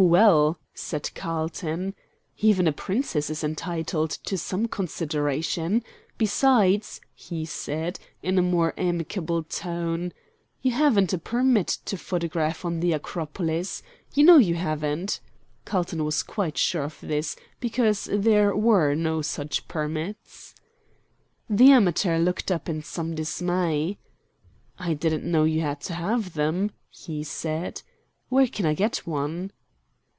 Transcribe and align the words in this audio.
"Well," 0.00 0.60
said 0.74 1.12
Carlton, 1.16 1.92
"even 2.36 2.68
a 2.68 2.72
Princess 2.72 3.30
is 3.30 3.42
entitled 3.42 4.10
to 4.26 4.38
some 4.38 4.68
consideration. 4.68 5.82
Besides," 6.16 7.00
he 7.16 7.44
said, 7.44 7.98
in 8.22 8.38
a 8.38 8.42
more 8.42 8.74
amicable 8.78 9.42
tone, 9.42 10.12
"you 10.62 10.70
haven't 10.70 11.12
a 11.12 11.18
permit 11.18 11.66
to 11.86 11.96
photograph 11.98 12.64
on 12.64 12.78
the 12.78 12.92
Acropolis. 12.92 13.82
You 14.14 14.22
know 14.22 14.36
you 14.38 14.54
haven't." 14.54 15.18
Carlton 15.64 16.04
was 16.04 16.22
quite 16.22 16.56
sure 16.58 16.84
of 16.84 17.00
this, 17.00 17.34
because 17.58 18.08
there 18.12 18.54
were 18.54 18.94
no 18.94 19.20
such 19.20 19.66
permits. 19.66 20.54
The 21.50 21.72
amateur 21.72 22.20
looked 22.20 22.52
up 22.52 22.68
in 22.68 22.84
some 22.84 23.16
dismay. 23.16 23.98
"I 24.78 24.94
didn't 24.94 25.24
know 25.28 25.42
you 25.42 25.62
had 25.62 25.80
to 25.82 25.94
have 25.94 26.34
them," 26.34 26.70
he 26.88 27.24
said. 27.24 27.82
"Where 28.28 28.46
can 28.46 28.64
I 28.64 28.74
get 28.74 28.98
one?" 28.98 29.50